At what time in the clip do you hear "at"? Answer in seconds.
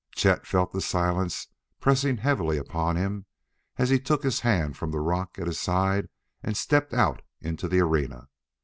5.37-5.45